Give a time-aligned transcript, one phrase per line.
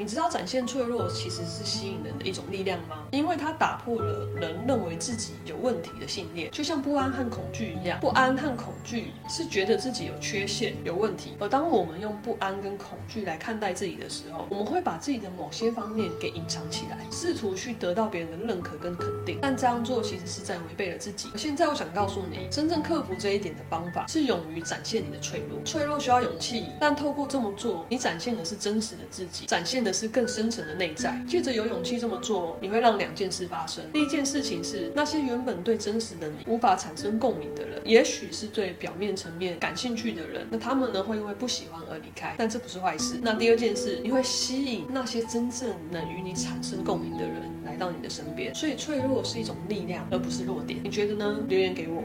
[0.00, 3.04] 你知道展现脆弱其实是吸引人的一种力量吗？
[3.10, 7.98] 因为它打破了人认为自己有问题的信念，就像不安和恐惧一样。
[7.98, 11.32] 不安和恐惧是觉得自己有缺陷、有问题。
[11.40, 19.40] 而当我们用不安跟恐惧来看待自己的时候，我们会把自己的某些方面给隐藏起来，试图去得到别人的认可跟肯定。
[19.42, 21.28] 但这样做其实是在违背了自己。
[21.34, 25.60] 现在我想告诉你，真正克服这一点的方法是勇于展现你的脆弱。
[25.64, 31.20] 脆弱需要勇气，但透过这么做，你展现的是真实的自己，展现的是更深层的内在。
[31.26, 33.84] 借着有勇气这么做，你会让两件事发生。
[33.92, 43.18] 第一件事情是，那些原本对真实的你无法产生共鸣的人，也许是对表面层面感兴趣的人，那他们呢会因为不喜欢而离开，但这不是坏事。
[43.22, 48.54] 那第二件事，你会吸引那些真正能与你产生共鸣的人来到你的身边。
[48.54, 50.80] 所以脆弱是一种力量，而不是弱点。
[50.82, 51.38] 你觉得呢？
[51.48, 52.02] 留言给我。